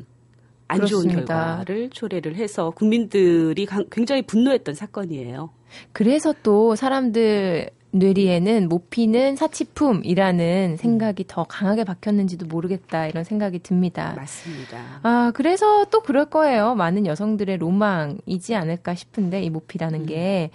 [0.68, 5.52] 안 좋은 결과를 초래를 해서 국민들이 굉장히 분노했던 사건이에요.
[5.92, 14.14] 그래서 또 사람들 뇌리에는 모피는 사치품이라는 생각이 더 강하게 박혔는지도 모르겠다 이런 생각이 듭니다.
[14.16, 14.78] 맞습니다.
[15.04, 16.76] 아 그래서 또 그럴 거예요.
[16.76, 20.06] 많은 여성들의 로망이지 않을까 싶은데 이 모피라는 음.
[20.06, 20.52] 게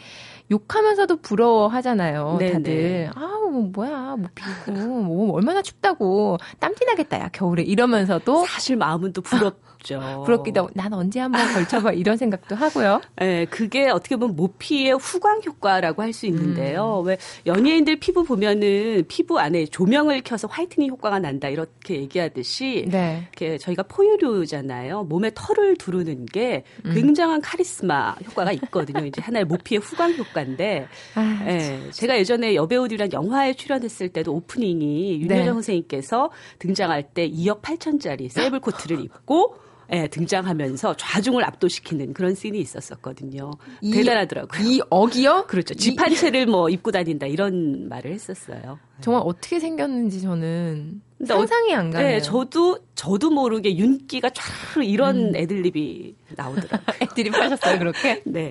[0.50, 2.36] 욕하면서도 부러워하잖아요.
[2.38, 2.52] 네네.
[2.52, 9.12] 다들 아우 뭐, 뭐야 모피고 뭐 얼마나 춥다고 땀띠 나겠다 야 겨울에 이러면서도 사실 마음은
[9.12, 9.56] 또 부럽.
[9.82, 10.22] 부럽죠.
[10.24, 13.00] 부럽기도 하고 난 언제 한번 걸쳐봐 이런 생각도 하고요.
[13.16, 17.00] 네, 그게 어떻게 보면 모피의 후광 효과라고 할 수 있는데요.
[17.00, 17.06] 음.
[17.06, 17.16] 왜
[17.46, 23.26] 연예인들 피부 보면은 피부 안에 조명을 켜서 화이트닝 효과가 난다 이렇게 얘기하듯이 네.
[23.30, 25.04] 이렇게 저희가 포유류잖아요.
[25.04, 26.92] 몸에 털을 두르는 게 음.
[26.92, 29.06] 굉장한 카리스마 효과가 있거든요.
[29.06, 35.38] 이제 하나의 모피의 후광 효과인데 아, 네, 제가 예전에 여배우들이랑 영화에 출연했을 때도 오프닝이 윤여정
[35.38, 35.44] 네.
[35.46, 39.56] 선생님께서 등장할 때 2억 8천짜리 세이블 코트를 입고
[39.92, 43.50] 예, 등장하면서 좌중을 압도시키는 그런 씬이 있었었거든요.
[43.82, 44.62] 이, 대단하더라고요.
[44.62, 45.44] 이 억이요?
[45.46, 45.74] 그렇죠.
[45.74, 48.78] 집한 채를 뭐 입고 다닌다 이런 말을 했었어요.
[49.02, 52.08] 정말 어떻게 생겼는지 저는 상상이 안 가네요.
[52.08, 55.36] 네, 저도 저도 모르게 윤기가 촤르 이런 음.
[55.36, 56.80] 애들립이 나오더라고요.
[57.02, 58.22] 애드립 하셨어요, 그렇게?
[58.26, 58.50] 네.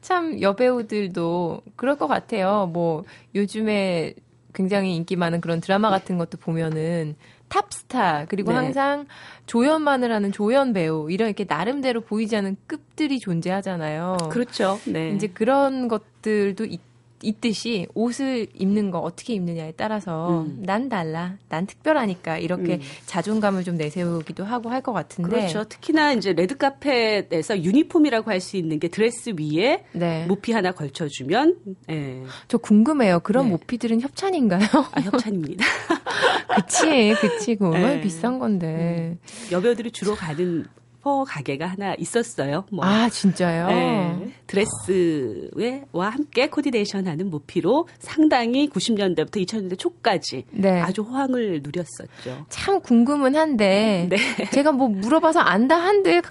[0.00, 2.70] 참 여배우들도 그럴 것 같아요.
[2.72, 4.14] 뭐 요즘에
[4.54, 7.16] 굉장히 인기 많은 그런 드라마 같은 것도 보면은
[7.52, 8.56] 탑스타 그리고 네.
[8.56, 9.06] 항상
[9.44, 14.16] 조연만을 하는 조연 배우 이런 이렇게 나름대로 보이지 않는 급들이 존재하잖아요.
[14.30, 14.80] 그렇죠.
[14.86, 15.10] 네.
[15.10, 16.80] 이제 그런 것들도 있,
[17.22, 20.62] 있듯이 옷을 입는 거 어떻게 입느냐에 따라서 음.
[20.64, 22.80] 난 달라, 난 특별하니까 이렇게 음.
[23.06, 25.30] 자존감을 좀 내세우기도 하고 할 것 같은데.
[25.30, 25.62] 그렇죠.
[25.64, 30.26] 특히나 이제 레드 카펫에서 유니폼이라고 할 수 있는 게 드레스 위에 네.
[30.26, 31.56] 모피 하나 걸쳐주면.
[31.86, 32.24] 네.
[32.48, 33.20] 저 궁금해요.
[33.20, 33.50] 그런 네.
[33.52, 34.66] 모피들은 협찬인가요?
[34.92, 35.64] 아, 협찬입니다.
[36.56, 37.54] 그치, 그치.
[37.56, 38.00] 그 얼마나 네.
[38.00, 39.16] 비싼 건데.
[39.16, 39.18] 음.
[39.52, 40.66] 여배우들이 주로 가는
[41.02, 42.64] 슈퍼 가게가 하나 있었어요.
[42.70, 42.84] 뭐.
[42.84, 43.66] 아 진짜요?
[43.66, 44.32] 네.
[44.46, 50.80] 드레스와 함께 코디네이션하는 모피로 상당히 90년대부터 2000년대 초까지 네.
[50.80, 52.46] 아주 호황을 누렸었죠.
[52.48, 54.16] 참 궁금은 한데 네.
[54.52, 56.22] 제가 뭐 물어봐서 안다 한들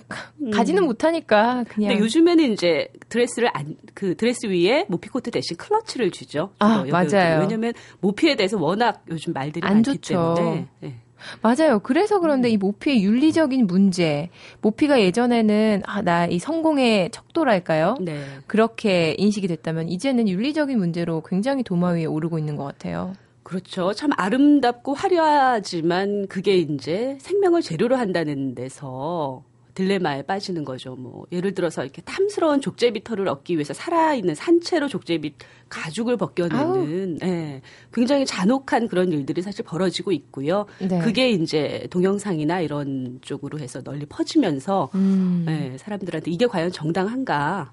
[0.42, 0.52] 음.
[0.52, 0.88] 가지는 음.
[0.88, 1.90] 못하니까 그냥.
[1.90, 6.52] 근데 요즘에는 이제 드레스를 안, 그 드레스 위에 모피 코트 대신 클러치를 주죠.
[6.60, 7.42] 아 맞아요.
[7.42, 10.36] 왜냐하면 모피에 대해서 워낙 요즘 말들이 많기 그렇죠.
[10.38, 10.68] 때문에.
[10.80, 10.96] 네.
[11.42, 11.80] 맞아요.
[11.80, 14.30] 그래서 그런데 이 모피의 윤리적인 문제,
[14.62, 17.96] 모피가 예전에는 아, 나 이 성공의 척도랄까요?
[18.00, 18.24] 네.
[18.48, 23.14] 그렇게 인식이 됐다면 이제는 윤리적인 문제로 굉장히 도마 위에 오르고 있는 것 같아요.
[23.44, 23.92] 그렇죠.
[23.94, 30.96] 참 아름답고 화려하지만 그게 이제 생명을 재료로 한다는 데서 딜레마에 빠지는 거죠.
[30.96, 35.34] 뭐 예를 들어서 이렇게 탐스러운 족제비 털을 얻기 위해서 살아있는 산채로 족제비
[35.70, 37.62] 가죽을 벗겨내는 예,
[37.94, 40.66] 굉장히 잔혹한 그런 일들이 사실 벌어지고 있고요.
[40.80, 41.00] 네.
[41.00, 45.46] 그게 이제 동영상이나 이런 쪽으로 해서 널리 퍼지면서 음.
[45.48, 47.72] 예, 사람들한테 이게 과연 정당한가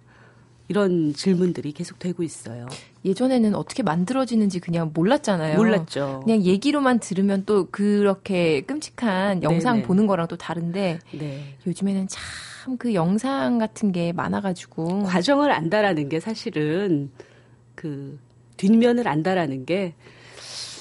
[0.68, 2.66] 이런 질문들이 계속 되고 있어요.
[3.04, 5.56] 예전에는 어떻게 만들어지는지 그냥 몰랐잖아요.
[5.56, 6.20] 몰랐죠.
[6.24, 9.86] 그냥 얘기로만 들으면 또 그렇게 끔찍한 영상 네네.
[9.86, 11.42] 보는 거랑 또 다른데 네.
[11.66, 17.10] 요즘에는 참 그 영상 같은 게 많아가지고 과정을 안다라는 게 사실은
[17.74, 18.18] 그
[18.56, 19.94] 뒷면을 안다라는 게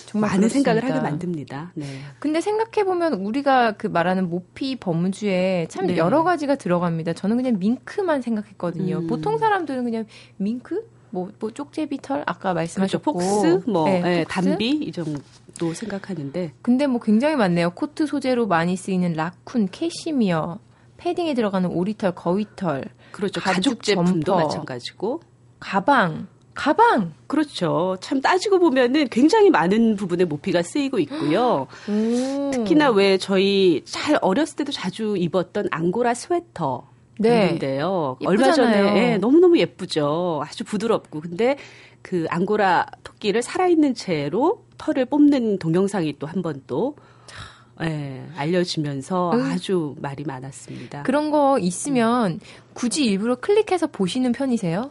[0.08, 0.74] 정말 많은 그렇습니다.
[0.74, 1.72] 생각을 하게 만듭니다.
[1.76, 1.86] 네.
[2.20, 5.98] 근데 생각해 보면 우리가 그 말하는 모피 범주에 참 네.
[5.98, 7.14] 여러 가지가 들어갑니다.
[7.14, 9.00] 저는 그냥 밍크만 생각했거든요.
[9.00, 9.08] 음.
[9.08, 10.06] 보통 사람들은 그냥
[10.38, 13.42] 밍크 뭐, 뭐 쪽제비 털 아까 말씀하셨고 그렇죠.
[13.60, 17.72] fox 뭐 네, 네, 담비 이 정도 생각하는데 근데 뭐 굉장히 많네요.
[17.72, 20.60] 코트 소재로 많이 쓰이는 라쿤, 캐시미어,
[20.96, 23.42] 패딩에 들어가는 오리털, 거위털, 그렇죠.
[23.42, 25.22] 가죽, 가죽 제품도 마찬가지고
[25.60, 27.14] 가방 가방.
[27.28, 27.98] 그렇죠.
[28.02, 31.68] 참 따지고 보면은 굉장히 많은 부분에 모피가 쓰이고 있고요.
[31.88, 32.52] 오.
[32.52, 36.88] 특히나 왜 저희 잘 어렸을 때도 자주 입었던 앙고라 스웨터.
[37.20, 37.46] 네.
[37.46, 38.18] 있는데요.
[38.26, 40.42] 얼마 전에 네, 너무너무 예쁘죠.
[40.46, 41.22] 아주 부드럽고.
[41.22, 41.58] 근데
[42.02, 46.96] 그 앙고라 토끼를 살아있는 채로 털을 뽑는 동영상이 또 한 번 또
[47.84, 49.42] 예, 알려지면서 음.
[49.52, 51.04] 아주 말이 많았습니다.
[51.04, 52.40] 그런 거 있으면
[52.74, 54.90] 굳이 일부러 클릭해서 보시는 편이세요?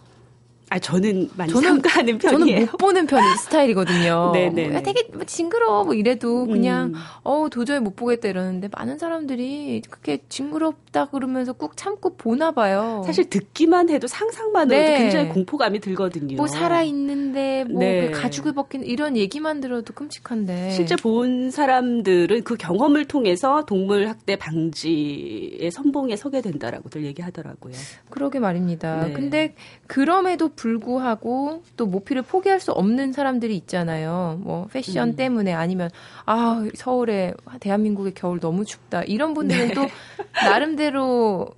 [0.68, 2.46] 아 저는 많이 저는, 참가하는 편이에요.
[2.46, 4.32] 저는 못 보는 편 스타일이거든요.
[4.32, 4.68] 네네.
[4.70, 6.94] 뭐, 되게 뭐 징그러워 뭐 이래도 그냥 음.
[7.22, 13.02] 어 도저히 못 보겠다 이러는데 많은 사람들이 그렇게 징그럽다 그러면서 꾹 참고 보나 봐요.
[13.06, 14.98] 사실 듣기만 해도 상상만으로도 네.
[14.98, 16.36] 굉장히 공포감이 들거든요.
[16.36, 18.10] 뭐 살아 있는데 뭐 네.
[18.10, 24.34] 그 가죽을 벗긴 이런 얘기만 들어도 끔찍한데 실제 본 사람들은 그 경험을 통해서 동물 학대
[24.34, 27.74] 방지의 선봉에 서게 된다라고들 얘기하더라고요.
[28.10, 29.06] 그러게 말입니다.
[29.06, 29.12] 네.
[29.12, 29.54] 근데
[29.86, 34.40] 그럼에도 불 구하고 또 모피를 포기할 수 없는 사람들이 있잖아요.
[34.42, 35.16] 뭐 패션 음.
[35.16, 35.90] 때문에 아니면
[36.24, 39.74] 아 서울에 대한민국의 겨울 너무 춥다 이런 분들은 네.
[39.74, 39.86] 또
[40.44, 41.48] 나름대로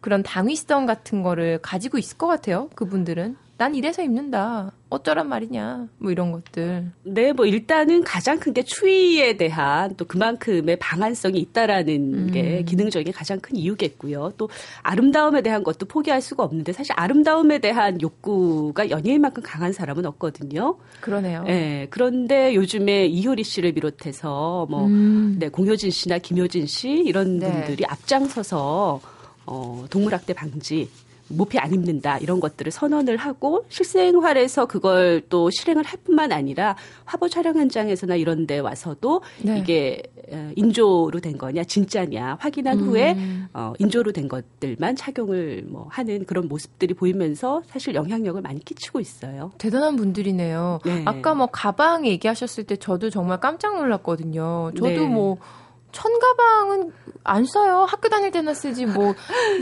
[0.00, 2.68] 그런 당위성 같은 거를 가지고 있을 것 같아요.
[2.74, 4.70] 그분들은 난 이래서 입는다.
[4.88, 5.88] 어쩌란 말이냐.
[5.98, 6.92] 뭐 이런 것들.
[7.02, 12.30] 네, 뭐 일단은 가장 큰 게 추위에 대한 또 그만큼의 방한성이 있다라는 음.
[12.32, 14.32] 게 기능적인 가장 큰 이유겠고요.
[14.38, 14.48] 또
[14.82, 20.76] 아름다움에 대한 것도 포기할 수가 없는데 사실 아름다움에 대한 욕구가 연예인만큼 강한 사람은 없거든요.
[21.00, 21.42] 그러네요.
[21.42, 25.36] 네, 그런데 요즘에 이효리 씨를 비롯해서 뭐 음.
[25.38, 27.50] 네, 공효진 씨나 김효진 씨 이런 네.
[27.50, 29.00] 분들이 앞장서서
[29.46, 30.88] 어, 동물학대 방지
[31.28, 37.28] 모피 안 입는다 이런 것들을 선언을 하고 실생활에서 그걸 또 실행을 할 뿐만 아니라 화보
[37.28, 39.58] 촬영 현장에서나 이런 데 와서도 네.
[39.58, 42.88] 이게 어, 인조로 된 거냐 진짜냐 확인한 음.
[42.88, 43.16] 후에
[43.54, 49.52] 어, 인조로 된 것들만 착용을 뭐 하는 그런 모습들이 보이면서 사실 영향력을 많이 끼치고 있어요.
[49.58, 50.80] 대단한 분들이네요.
[50.84, 51.02] 네.
[51.06, 54.72] 아까 뭐 가방 얘기하셨을 때 저도 정말 깜짝 놀랐거든요.
[54.76, 55.06] 저도 네.
[55.06, 55.38] 뭐
[55.92, 56.92] 천가방은
[57.24, 57.84] 안 써요.
[57.88, 59.14] 학교 다닐 때나 쓰지 뭐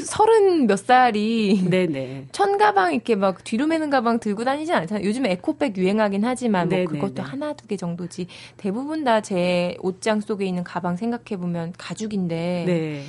[0.04, 2.28] 서른 몇 살이 네네.
[2.32, 5.04] 천가방 이렇게 막 뒤로 매는 가방 들고 다니지 않잖아요.
[5.06, 8.28] 요즘에 에코백 유행하긴 하지만 뭐 그것도 하나 두 개 정도지.
[8.56, 13.02] 대부분 다 제 옷장 속에 있는 가방 생각해 보면 가죽인데 네.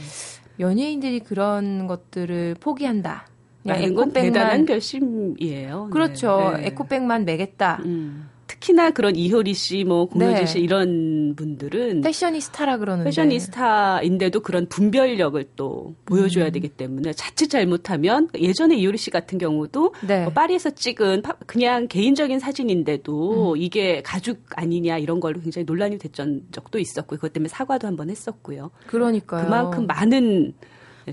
[0.60, 3.28] 연예인들이 그런 것들을 포기한다.
[3.62, 5.90] 그냥 에코백만 대단한 결심이에요.
[5.92, 6.54] 그렇죠.
[6.58, 6.68] 네.
[6.68, 7.80] 에코백만 매겠다.
[7.86, 8.30] 음.
[8.60, 10.46] 특히나 그런 이효리 씨, 뭐 공효진 네.
[10.46, 16.52] 씨 이런 분들은 패셔니스타라 그러는데 패셔니스타인데도 그런 분별력을 또 보여줘야 음.
[16.52, 20.24] 되기 때문에 자칫 잘못하면 예전에 이효리 씨 같은 경우도 네.
[20.24, 23.58] 뭐 파리에서 찍은 그냥 개인적인 사진인데도 음.
[23.58, 28.72] 이게 가죽 아니냐 이런 걸로 굉장히 논란이 됐던 적도 있었고 그것 때문에 사과도 한번 했었고요.
[28.88, 29.46] 그러니까요.
[29.46, 30.54] 그만큼 많은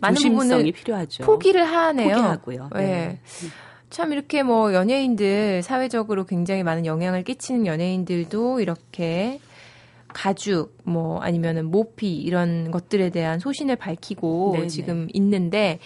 [0.00, 1.24] 많은 조심성이 필요하죠.
[1.24, 2.16] 포기를 하네요.
[2.16, 2.70] 포기하고요.
[2.74, 2.80] 네.
[2.80, 3.20] 네.
[3.94, 9.38] 참 이렇게 뭐 연예인들 사회적으로 굉장히 많은 영향을 끼치는 연예인들도 이렇게
[10.08, 14.66] 가죽 뭐 아니면은 모피 이런 것들에 대한 소신을 밝히고 네네.
[14.66, 15.78] 지금 있는데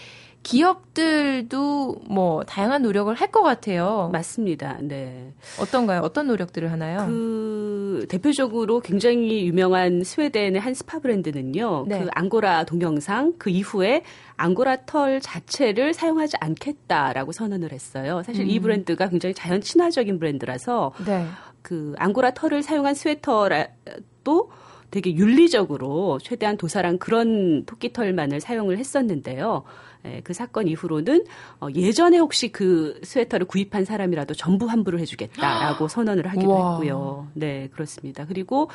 [0.49, 4.09] 기업들도 뭐 다양한 노력을 할 것 같아요.
[4.11, 4.79] 맞습니다.
[4.81, 5.35] 네.
[5.61, 6.01] 어떤가요?
[6.01, 7.05] 어떤 노력들을 하나요?
[7.07, 11.85] 그 대표적으로 굉장히 유명한 스웨덴의 한 스파 브랜드는요.
[11.87, 12.01] 네.
[12.05, 14.03] 그 앙고라 동영상 그 이후에
[14.39, 18.23] 앙고라 털 자체를 사용하지 않겠다라고 선언을 했어요.
[18.25, 18.49] 사실 음.
[18.49, 21.27] 이 브랜드가 굉장히 자연 친화적인 브랜드라서 네.
[21.61, 24.51] 그 앙고라 털을 사용한 스웨터도
[24.91, 29.65] 되게 윤리적으로 최대한 도살한 그런 토끼 털만을 사용을 했었는데요.
[30.05, 31.25] 예, 그 사건 이후로는
[31.61, 36.73] 어, 예전에 혹시 그 스웨터를 구입한 사람이라도 전부 환불을 해주겠다라고 선언을 하기도 우와.
[36.73, 37.29] 했고요.
[37.35, 38.25] 네, 그렇습니다.
[38.27, 38.71] 그리고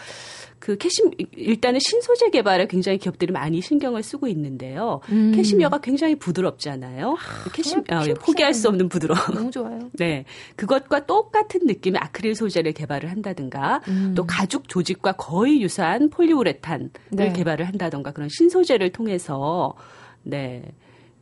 [0.60, 1.04] 그 캐시
[1.36, 5.02] 일단은 신소재 개발에 굉장히 기업들이 많이 신경을 쓰고 있는데요.
[5.10, 5.32] 음.
[5.36, 7.18] 캐시미어가 굉장히 부드럽잖아요.
[7.18, 9.20] 아, 캐시 아, 예, 포기할 수 없는 부드러움.
[9.34, 9.90] 너무 좋아요.
[9.94, 14.14] 네, 그것과 똑같은 느낌의 아크릴 소재를 개발을 한다든가 음.
[14.16, 17.34] 또 가죽 조직과 거의 유사한 폴리우레탄을 네.
[17.34, 19.74] 개발을 한다든가 그런 신소재를 통해서
[20.24, 20.64] 네.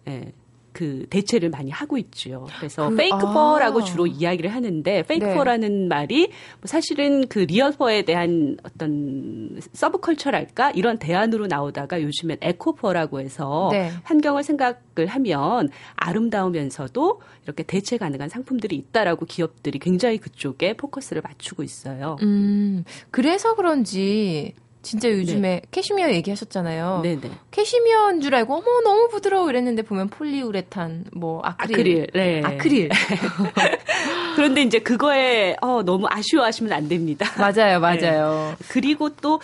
[0.08, 0.34] 예,
[0.74, 2.48] 그 대체를 많이 하고 있죠.
[2.58, 3.84] 그래서 그, fake fur라고 아.
[3.84, 5.36] 주로 이야기를 하는데 fake 네.
[5.36, 12.76] fur라는 말이 뭐 사실은 그 real fur에 대한 어떤 서브컬처랄까 이런 대안으로 나오다가 요즘엔 eco
[12.76, 13.92] fur라고 해서 네.
[14.04, 22.16] 환경을 생각을 하면 아름다우면서도 이렇게 대체 가능한 상품들이 있다라고 기업들이 굉장히 그쪽에 포커스를 맞추고 있어요.
[22.22, 25.62] 음, 그래서 그런지 진짜 요즘에 네.
[25.72, 27.02] 캐시미어 얘기하셨잖아요.
[27.04, 27.22] 네네.
[27.22, 27.32] 네.
[27.52, 32.42] 캐시미어인 줄 알고 어머 너무 부드러워 이랬는데 보면 폴리우레탄 뭐 아크릴, 아크릴, 네.
[32.44, 32.90] 아크릴.
[34.36, 37.26] 그런데 이제 그거에 어, 너무 아쉬워하시면 안 됩니다.
[37.38, 37.80] 맞아요, 네.
[37.80, 38.56] 맞아요.
[38.58, 38.66] 네.
[38.70, 39.40] 그리고 또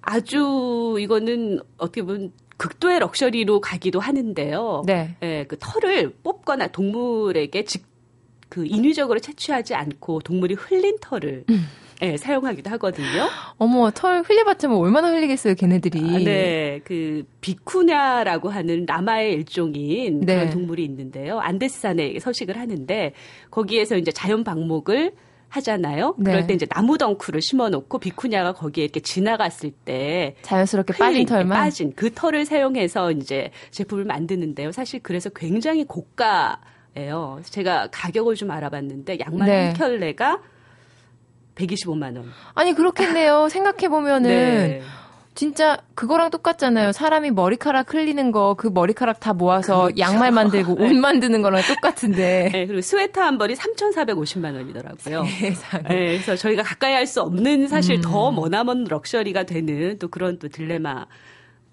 [0.00, 4.84] 아주 이거는 어떻게 보면 극도의 럭셔리로 가기도 하는데요.
[4.86, 5.16] 네.
[5.20, 7.96] 네, 그 털을 뽑거나 동물에게 직
[8.48, 11.68] 그 인위적으로 채취하지 않고 동물이 흘린 털을 음.
[12.00, 13.28] 네, 사용하기도 하거든요.
[13.58, 16.00] 어머, 털 흘려봤자면 얼마나 흘리겠어요, 걔네들이.
[16.00, 20.34] 아, 네, 그 비쿠냐라고 하는 남아의 일종인 네.
[20.34, 21.38] 그런 동물이 있는데요.
[21.40, 23.12] 안데스산에 서식을 하는데
[23.50, 25.12] 거기에서 이제 자연 방목을
[25.48, 26.16] 하잖아요.
[26.18, 26.32] 네.
[26.32, 31.92] 그럴 때 이제 나무 덩쿨을 심어놓고 비쿠냐가 거기에 이렇게 지나갔을 때 자연스럽게 빠진 털만 빠진
[31.94, 34.72] 그 털을 사용해서 이제 제품을 만드는데요.
[34.72, 36.60] 사실 그래서 굉장히 고가
[36.96, 37.40] 예요.
[37.44, 39.64] 제가 가격을 좀 알아봤는데 양말 네.
[39.66, 40.40] 한 켤레가
[41.56, 42.30] 125만 원.
[42.54, 43.48] 아니 그렇겠네요.
[43.50, 44.82] 생각해 보면은 네.
[45.34, 46.92] 진짜 그거랑 똑같잖아요.
[46.92, 49.98] 사람이 머리카락 흘리는 거 그 머리카락 다 모아서 그렇죠.
[49.98, 50.98] 양말 만들고 옷 네.
[50.98, 52.48] 만드는 거랑 똑같은데.
[52.54, 55.24] 네, 그리고 스웨터 한 벌이 3,450만 원이더라고요.
[55.26, 55.82] 세상에.
[55.88, 58.00] 네, 그래서 저희가 가까이 할 수 없는 사실 음.
[58.00, 61.04] 더 머나먼 럭셔리가 되는 또 그런 또 딜레마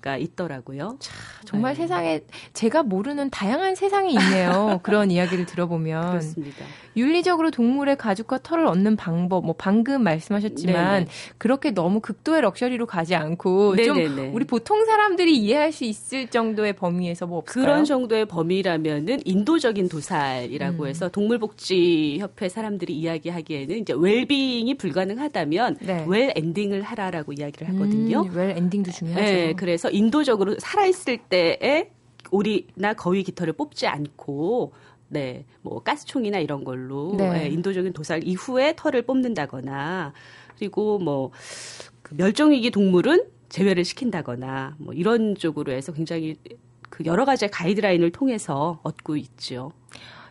[0.03, 0.97] 가 있더라고요.
[0.99, 1.13] 차,
[1.45, 1.81] 정말 네.
[1.81, 4.81] 세상에 제가 모르는 다양한 세상이 있네요.
[4.83, 6.09] 그런 이야기를 들어보면.
[6.09, 6.65] 그렇습니다.
[6.97, 11.07] 윤리적으로 동물의 가죽과 털을 얻는 방법, 뭐 방금 말씀하셨지만 네네.
[11.37, 14.15] 그렇게 너무 극도의 럭셔리로 가지 않고 네네네.
[14.15, 17.63] 좀 우리 보통 사람들이 이해할 수 있을 정도의 범위에서 뭐 없을까요?
[17.65, 20.87] 그런 정도의 범위라면은 인도적인 도살이라고 음.
[20.87, 26.05] 해서 동물복지협회 사람들이 이야기하기에는 이제 웰빙이 불가능하다면 네.
[26.07, 28.23] 웰 엔딩을 하라라고 이야기를 하거든요.
[28.23, 29.23] 음, 웰 엔딩도 중요하죠.
[29.23, 31.91] 네, 그래서 인도적으로 살아있을 때에
[32.31, 34.73] 오리나 거위 깃털을 뽑지 않고
[35.09, 37.29] 네, 뭐 가스총이나 이런 걸로 네.
[37.29, 40.13] 네, 인도적인 도살 이후에 털을 뽑는다거나
[40.57, 41.31] 그리고 뭐
[42.03, 46.35] 그 멸종위기 동물은 제외를 시킨다거나 뭐 이런 쪽으로 해서 굉장히
[46.89, 49.71] 그 여러 가지 가이드라인을 통해서 얻고 있죠.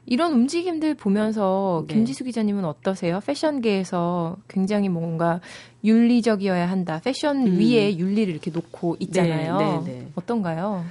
[0.07, 1.95] 이런 움직임들 보면서 네.
[1.95, 3.21] 김지수 기자님은 어떠세요?
[3.25, 5.41] 패션계에서 굉장히 뭔가
[5.85, 7.01] 윤리적이어야 한다.
[7.03, 7.59] 패션 음.
[7.59, 9.59] 위에 윤리를 이렇게 놓고 있잖아요.
[9.59, 10.09] 네, 네, 네.
[10.15, 10.85] 어떤가요?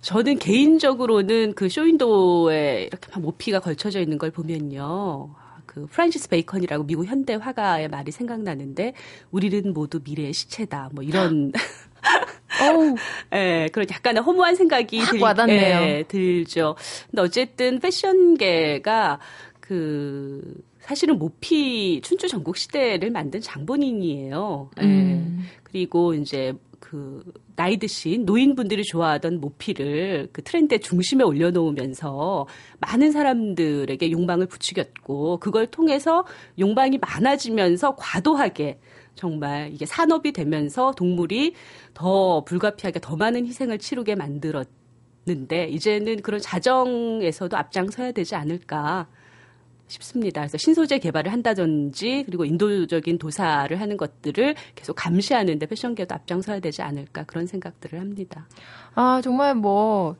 [0.00, 5.30] 저는 개인적으로는 그 쇼윈도에 이렇게 막 모피가 걸쳐져 있는 걸 보면요.
[5.66, 8.94] 그 프란시스 베이컨이라고 미국 현대 화가의 말이 생각나는데
[9.30, 10.90] 우리는 모두 미래의 시체다.
[10.92, 11.52] 뭐 이런
[13.32, 15.80] 예, 그런 약간의 허무한 생각이 들, 와닿네요.
[15.82, 16.76] 예, 들죠.
[17.10, 19.18] 근데 어쨌든 패션계가
[19.60, 24.70] 그 사실은 모피 춘추 전국 시대를 만든 장본인이에요.
[24.80, 24.84] 예.
[24.84, 25.44] 음.
[25.62, 27.24] 그리고 이제 그
[27.56, 32.46] 나이 드신 노인분들이 좋아하던 모피를 그 트렌드의 중심에 올려놓으면서
[32.80, 36.26] 많은 사람들에게 욕망을 부추겼고 그걸 통해서
[36.58, 38.78] 욕망이 많아지면서 과도하게
[39.14, 41.54] 정말 이게 산업이 되면서 동물이
[41.94, 49.06] 더 불가피하게 더 많은 희생을 치르게 만들었는데 이제는 그런 자정에서도 앞장서야 되지 않을까
[49.86, 50.40] 싶습니다.
[50.40, 57.24] 그래서 신소재 개발을 한다든지 그리고 인도적인 도사를 하는 것들을 계속 감시하는데 패션계도 앞장서야 되지 않을까
[57.24, 58.48] 그런 생각들을 합니다.
[58.94, 60.16] 아 정말 뭐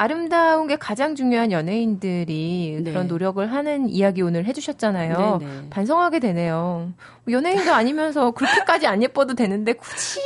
[0.00, 2.90] 아름다운 게 가장 중요한 연예인들이 네.
[2.90, 5.38] 그런 노력을 하는 이야기 오늘 해주셨잖아요.
[5.38, 5.52] 네네.
[5.52, 5.68] 네.
[5.68, 6.94] 반성하게 되네요.
[7.28, 10.20] 연예인도 아니면서 그렇게까지 안 예뻐도 되는데 굳이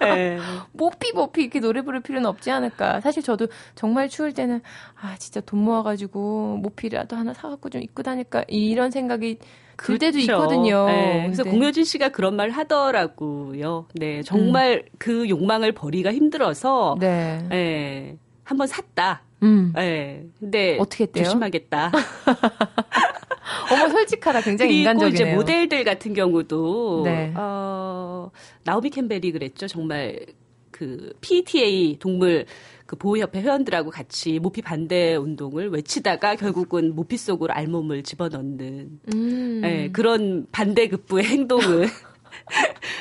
[0.00, 0.38] 네.
[0.72, 3.00] 모피 모피 이렇게 노래 부를 필요는 없지 않을까.
[3.00, 4.60] 사실 저도 정말 추울 때는
[5.00, 9.38] 아 진짜 돈 모아가지고 모피라도 하나 사갖고 좀 입고 다닐까 이런 생각이
[9.76, 10.32] 들 때도 그렇죠.
[10.32, 10.86] 있거든요.
[10.86, 11.22] 네.
[11.26, 11.50] 그래서 네.
[11.50, 13.86] 공효진 씨가 그런 말 하더라고요.
[13.94, 14.96] 네, 정말 음.
[14.98, 17.46] 그 욕망을 버리기가 힘들어서 네.
[17.48, 18.16] 네.
[18.46, 19.22] 한번 샀다.
[19.42, 19.72] 음.
[19.74, 20.24] 네.
[20.38, 21.24] 근데 어떻게 했대요?
[21.24, 21.90] 조심하겠다.
[23.72, 24.40] 어머 솔직하다.
[24.42, 25.26] 굉장히 인간적이네요.
[25.26, 27.32] 이제 모델들 같은 경우도 네.
[27.36, 28.30] 어,
[28.62, 29.66] 나오미 캠벨이 그랬죠.
[29.66, 30.24] 정말
[30.70, 32.46] 그 PTA 동물
[32.86, 39.60] 그 보호협회 회원들하고 같이 모피 반대 운동을 외치다가 결국은 모피 속으로 알몸을 집어넣는 음.
[39.60, 41.88] 네, 그런 반대급부의 행동을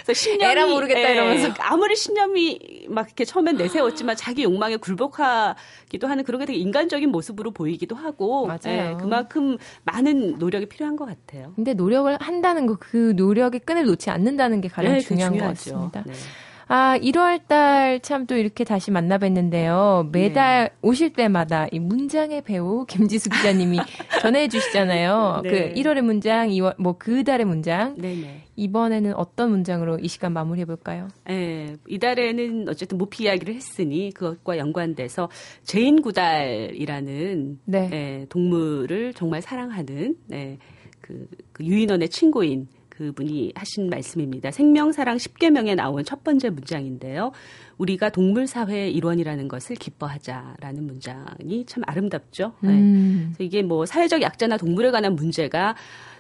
[0.04, 6.08] 그래서 신념이 에라 모르겠다 예, 이러면서 아무리 신념이 막 이렇게 처음엔 내세웠지만 자기 욕망에 굴복하기도
[6.08, 8.60] 하는 그런 게 되게 인간적인 모습으로 보이기도 하고 맞아요.
[8.68, 11.54] 예, 그만큼 많은 노력이 필요한 것 같아요.
[11.56, 16.04] 근데 노력을 한다는 거 그 노력의 끈을 놓지 않는다는 게 가장 네, 중요한 것 같습니다.
[16.06, 16.14] 네.
[16.68, 20.10] 아, 1월 달 참 또 이렇게 다시 만나 뵀는데요.
[20.12, 20.76] 매달 네.
[20.82, 23.80] 오실 때마다 이 문장의 보그 김지수 기자님이
[24.22, 25.42] 전해 주시잖아요.
[25.44, 25.50] 네.
[25.50, 27.96] 그 1월의 문장, 2월 뭐 그 달의 문장.
[27.98, 28.45] 네네.
[28.56, 31.08] 이번에는 어떤 문장으로 이 시간 마무리해 볼까요?
[31.26, 35.30] 네, 이달에는 어쨌든 모피 이야기를 했으니 그것과 연관돼서
[35.64, 37.90] 제인 구달이라는 네.
[37.90, 40.58] 네, 동물을 정말 사랑하는 네,
[41.02, 44.52] 그, 그 유인원의 친구인 그분이 하신 말씀입니다.
[44.52, 47.32] 생명사랑 10개명에 나온 첫 번째 문장인데요.
[47.78, 52.54] 우리가 동물사회의 일원이라는 것을 기뻐하자라는 문장이 참 아름답죠.
[52.62, 52.70] 네.
[52.70, 53.34] 음.
[53.38, 53.44] 네.
[53.44, 55.76] 이게 뭐 사회적 약자나 동물에 관한 문제가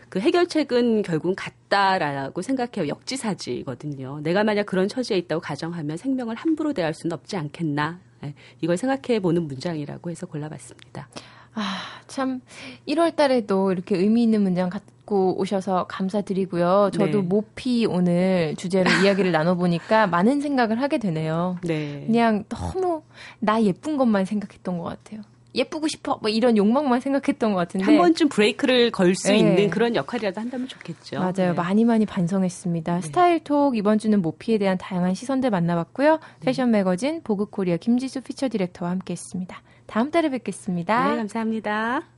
[0.09, 2.87] 그 해결책은 결국은 같다라고 생각해요.
[2.87, 4.21] 역지사지거든요.
[4.21, 7.99] 내가 만약 그런 처지에 있다고 가정하면 생명을 함부로 대할 수는 없지 않겠나.
[8.21, 8.33] 네.
[8.61, 11.09] 이걸 생각해 보는 문장이라고 해서 골라봤습니다.
[11.53, 11.77] 아,
[12.07, 12.41] 참
[12.87, 16.91] 1월 달에도 이렇게 의미 있는 문장 갖고 오셔서 감사드리고요.
[16.93, 17.27] 저도 네.
[17.27, 21.57] 모피 오늘 주제로 이야기를 나눠 보니까 많은 생각을 하게 되네요.
[21.63, 22.03] 네.
[22.05, 23.03] 그냥 너무
[23.39, 25.21] 나 예쁜 것만 생각했던 것 같아요.
[25.55, 29.37] 예쁘고 싶어 뭐 이런 욕망만 생각했던 것 같은데 한 번쯤 브레이크를 걸 수 네.
[29.37, 31.19] 있는 그런 역할이라도 한다면 좋겠죠.
[31.19, 31.33] 맞아요.
[31.33, 31.53] 네.
[31.53, 32.95] 많이 많이 반성했습니다.
[32.95, 33.01] 네.
[33.01, 36.11] 스타일톡 이번 주는 모피에 대한 다양한 시선들 만나봤고요.
[36.13, 36.19] 네.
[36.41, 39.61] 패션 매거진 보그코리아 김지수 피처 디렉터와 함께했습니다.
[39.87, 41.11] 다음 달에 뵙겠습니다.
[41.11, 42.14] 네, 감사합니다.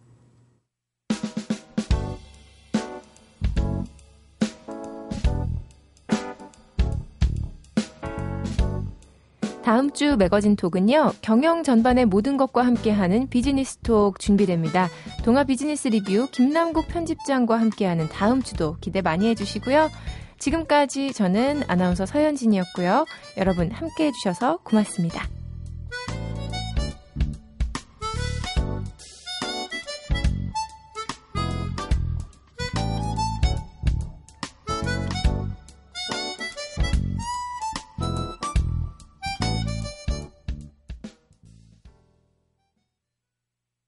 [9.68, 14.88] 다음 주 매거진 톡은요, 경영 전반의 모든 것과 함께하는 비즈니스 톡 준비됩니다.
[15.26, 19.90] 동아 비즈니스 리뷰 김남국 편집장과 함께하는 다음 주도 기대 많이 해주시고요.
[20.40, 23.04] 지금까지 저는 아나운서 서현진이었고요.
[23.36, 25.28] 여러분 함께 해주셔서 고맙습니다.